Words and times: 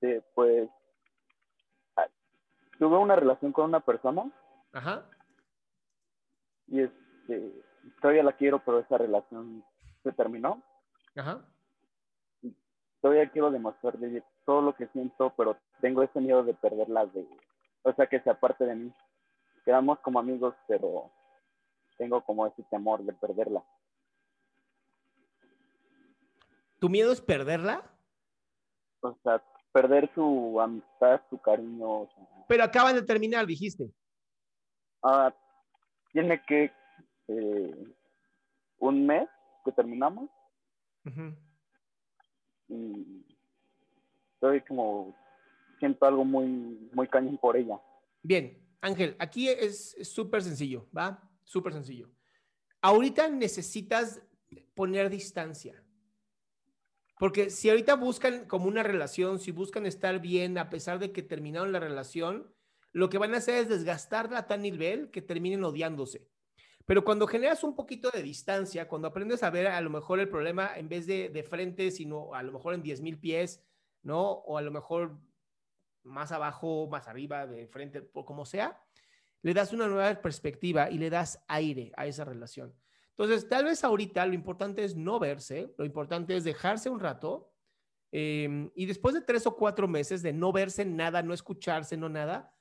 Este, 0.00 0.22
pues, 0.34 0.70
tuve 2.78 2.96
una 2.96 3.16
relación 3.16 3.52
con 3.52 3.64
una 3.64 3.80
persona 3.80 4.30
Ajá. 4.72 5.04
y 6.68 6.82
este, 6.82 7.52
todavía 8.00 8.22
la 8.22 8.34
quiero, 8.34 8.62
pero 8.64 8.78
esa 8.78 8.96
relación 8.96 9.64
se 10.04 10.12
terminó. 10.12 10.62
Ajá. 11.16 11.44
Todavía 13.00 13.28
quiero 13.30 13.50
demostrarle 13.50 14.22
todo 14.44 14.62
lo 14.62 14.76
que 14.76 14.86
siento, 14.88 15.32
pero 15.36 15.56
tengo 15.80 16.02
ese 16.02 16.20
miedo 16.20 16.44
de 16.44 16.54
perderla, 16.54 17.06
de, 17.06 17.26
o 17.82 17.92
sea, 17.94 18.06
que 18.06 18.20
se 18.20 18.30
aparte 18.30 18.64
de 18.66 18.76
mí. 18.76 18.92
Quedamos 19.64 19.98
como 20.00 20.20
amigos, 20.20 20.54
pero 20.68 21.10
tengo 21.96 22.24
como 22.24 22.46
ese 22.46 22.62
temor 22.70 23.02
de 23.02 23.12
perderla. 23.14 23.64
¿Tu 26.78 26.88
miedo 26.88 27.12
es 27.12 27.20
perderla? 27.20 27.82
O 29.00 29.16
sea, 29.22 29.42
perder 29.72 30.10
su 30.14 30.60
amistad, 30.60 31.20
su 31.30 31.38
cariño. 31.38 32.08
Pero 32.48 32.64
acaban 32.64 32.94
de 32.94 33.02
terminar, 33.02 33.46
dijiste. 33.46 33.90
ah, 35.02 35.34
tiene 36.12 36.42
que 36.46 36.72
eh, 37.28 37.94
un 38.78 39.06
mes 39.06 39.28
que 39.64 39.72
terminamos 39.72 40.30
y 42.68 43.24
estoy 44.34 44.60
como 44.62 45.14
siento 45.78 46.06
algo 46.06 46.24
muy 46.24 46.46
muy 46.92 47.08
cañón 47.08 47.38
por 47.38 47.56
ella. 47.56 47.80
Bien, 48.22 48.58
Ángel, 48.80 49.16
aquí 49.18 49.48
es 49.48 49.94
es 49.94 50.08
súper 50.08 50.42
sencillo, 50.42 50.86
¿va? 50.96 51.22
Súper 51.44 51.72
sencillo. 51.72 52.10
Ahorita 52.80 53.28
necesitas 53.28 54.22
poner 54.74 55.10
distancia. 55.10 55.82
Porque 57.18 57.50
si 57.50 57.68
ahorita 57.68 57.96
buscan 57.96 58.46
como 58.46 58.66
una 58.66 58.82
relación, 58.82 59.38
si 59.38 59.50
buscan 59.50 59.86
estar 59.86 60.20
bien 60.20 60.56
a 60.58 60.70
pesar 60.70 60.98
de 60.98 61.12
que 61.12 61.22
terminaron 61.22 61.72
la 61.72 61.80
relación, 61.80 62.52
lo 62.92 63.08
que 63.08 63.18
van 63.18 63.34
a 63.34 63.38
hacer 63.38 63.56
es 63.56 63.68
desgastarla 63.68 64.38
a 64.38 64.46
tal 64.46 64.62
nivel 64.62 65.10
que 65.10 65.22
terminen 65.22 65.64
odiándose. 65.64 66.28
Pero 66.86 67.04
cuando 67.04 67.26
generas 67.26 67.64
un 67.64 67.74
poquito 67.74 68.10
de 68.10 68.22
distancia, 68.22 68.88
cuando 68.88 69.08
aprendes 69.08 69.42
a 69.42 69.50
ver 69.50 69.66
a 69.66 69.80
lo 69.80 69.90
mejor 69.90 70.20
el 70.20 70.28
problema 70.28 70.70
en 70.74 70.88
vez 70.88 71.06
de 71.06 71.28
de 71.28 71.42
frente, 71.42 71.90
sino 71.90 72.32
a 72.34 72.42
lo 72.42 72.52
mejor 72.52 72.72
en 72.72 72.82
10 72.82 73.02
mil 73.02 73.18
pies, 73.18 73.62
¿no? 74.02 74.22
O 74.22 74.56
a 74.56 74.62
lo 74.62 74.70
mejor 74.70 75.18
más 76.02 76.32
abajo, 76.32 76.88
más 76.90 77.06
arriba, 77.08 77.46
de 77.46 77.66
frente, 77.66 78.00
por 78.00 78.24
como 78.24 78.46
sea, 78.46 78.80
le 79.42 79.54
das 79.54 79.72
una 79.72 79.86
nueva 79.86 80.14
perspectiva 80.22 80.90
y 80.90 80.98
le 80.98 81.10
das 81.10 81.44
aire 81.46 81.92
a 81.96 82.06
esa 82.06 82.24
relación. 82.24 82.74
Entonces, 83.18 83.48
tal 83.48 83.64
vez 83.64 83.82
ahorita 83.82 84.24
lo 84.26 84.34
importante 84.34 84.84
es 84.84 84.94
no 84.94 85.18
verse, 85.18 85.74
lo 85.76 85.84
importante 85.84 86.36
es 86.36 86.44
dejarse 86.44 86.88
un 86.88 87.00
rato 87.00 87.50
eh, 88.12 88.70
y 88.76 88.86
después 88.86 89.12
de 89.12 89.22
tres 89.22 89.44
o 89.44 89.56
cuatro 89.56 89.88
meses 89.88 90.22
de 90.22 90.32
no 90.32 90.52
verse 90.52 90.84
nada, 90.84 91.20
no 91.20 91.34
escucharse, 91.34 91.96
no 91.96 92.08
nada, 92.08 92.54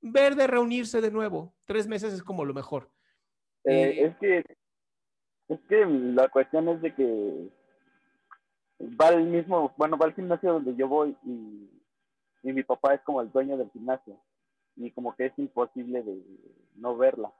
ver 0.00 0.36
de 0.36 0.46
reunirse 0.46 1.00
de 1.00 1.10
nuevo. 1.10 1.56
Tres 1.64 1.88
meses 1.88 2.14
es 2.14 2.22
como 2.22 2.44
lo 2.44 2.54
mejor. 2.54 2.88
Eh, 3.64 3.82
Eh, 3.82 4.04
es 4.06 4.16
que 4.18 4.44
es 5.48 5.60
que 5.68 5.86
la 5.86 6.28
cuestión 6.28 6.68
es 6.68 6.80
de 6.82 6.94
que 6.94 7.48
va 8.80 9.08
al 9.08 9.24
mismo, 9.26 9.74
bueno, 9.76 9.98
va 9.98 10.06
al 10.06 10.14
gimnasio 10.14 10.52
donde 10.52 10.76
yo 10.76 10.86
voy 10.86 11.16
y, 11.24 11.68
y 12.44 12.52
mi 12.52 12.62
papá 12.62 12.94
es 12.94 13.00
como 13.02 13.22
el 13.22 13.32
dueño 13.32 13.56
del 13.56 13.70
gimnasio 13.70 14.20
y 14.76 14.92
como 14.92 15.16
que 15.16 15.26
es 15.26 15.32
imposible 15.36 16.04
de 16.04 16.22
no 16.76 16.96
verla. 16.96 17.32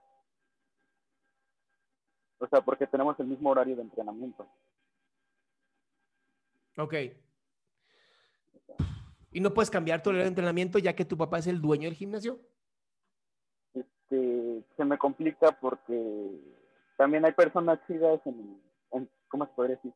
O 2.39 2.47
sea, 2.47 2.61
porque 2.61 2.87
tenemos 2.87 3.19
el 3.19 3.27
mismo 3.27 3.49
horario 3.49 3.75
de 3.75 3.81
entrenamiento. 3.81 4.47
Ok. 6.77 6.93
¿Y 9.31 9.39
no 9.39 9.53
puedes 9.53 9.69
cambiar 9.69 10.01
tu 10.01 10.09
horario 10.09 10.23
de 10.23 10.29
entrenamiento 10.29 10.79
ya 10.79 10.95
que 10.95 11.05
tu 11.05 11.17
papá 11.17 11.39
es 11.39 11.47
el 11.47 11.61
dueño 11.61 11.85
del 11.85 11.95
gimnasio? 11.95 12.39
Este, 13.73 14.63
se 14.75 14.85
me 14.85 14.97
complica 14.97 15.51
porque 15.59 16.31
también 16.97 17.25
hay 17.25 17.33
personas 17.33 17.79
chidas 17.87 18.19
en, 18.25 18.61
en 18.91 19.09
¿cómo 19.27 19.45
se 19.45 19.53
podría 19.53 19.75
decir? 19.75 19.93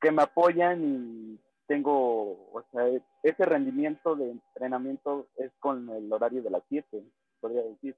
Que 0.00 0.10
me 0.10 0.22
apoyan 0.22 0.84
y 0.84 1.40
tengo, 1.66 2.52
o 2.52 2.64
sea, 2.70 2.86
ese 3.22 3.44
rendimiento 3.44 4.14
de 4.16 4.32
entrenamiento 4.32 5.28
es 5.36 5.50
con 5.60 5.88
el 5.90 6.12
horario 6.12 6.42
de 6.42 6.50
las 6.50 6.62
7, 6.68 7.02
podría 7.40 7.62
decir. 7.62 7.96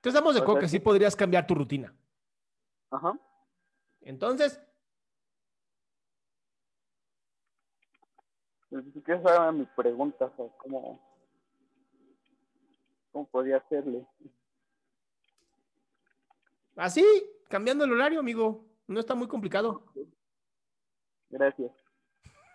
Entonces 0.00 0.14
estamos 0.14 0.34
de 0.34 0.40
O 0.40 0.42
acuerdo 0.44 0.60
sea, 0.62 0.66
que 0.66 0.70
sí 0.70 0.80
podrías 0.80 1.14
cambiar 1.14 1.46
tu 1.46 1.54
rutina. 1.54 1.94
Ajá. 2.90 3.20
Entonces, 4.00 4.58
si 8.70 9.02
quieres 9.02 9.26
hacer 9.26 9.52
mi 9.52 9.66
pregunta, 9.76 10.24
o 10.24 10.36
sea, 10.36 10.56
¿cómo, 10.56 10.98
¿cómo 13.12 13.28
podría 13.28 13.58
hacerle? 13.58 14.06
así, 16.76 17.04
cambiando 17.50 17.84
el 17.84 17.92
horario, 17.92 18.20
amigo. 18.20 18.64
No 18.86 19.00
está 19.00 19.14
muy 19.14 19.28
complicado. 19.28 19.84
Gracias. 21.28 21.72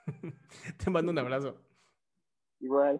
Te 0.84 0.90
mando 0.90 1.12
un 1.12 1.20
abrazo. 1.20 1.62
Igual. 2.60 3.00